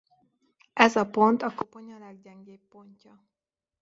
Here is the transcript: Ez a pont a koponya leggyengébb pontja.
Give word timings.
Ez 0.85 0.95
a 0.95 1.09
pont 1.09 1.41
a 1.41 1.53
koponya 1.53 1.97
leggyengébb 1.97 2.61
pontja. 2.69 3.23